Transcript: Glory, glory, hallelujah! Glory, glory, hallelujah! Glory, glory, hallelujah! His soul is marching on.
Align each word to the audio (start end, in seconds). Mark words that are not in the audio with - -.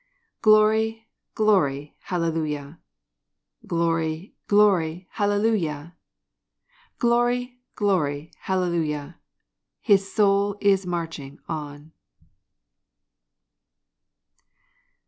Glory, 0.41 1.07
glory, 1.35 1.95
hallelujah! 2.05 2.79
Glory, 3.67 4.33
glory, 4.47 5.07
hallelujah! 5.11 5.95
Glory, 6.97 7.61
glory, 7.75 8.31
hallelujah! 8.39 9.19
His 9.79 10.11
soul 10.11 10.57
is 10.59 10.87
marching 10.87 11.37
on. 11.47 11.91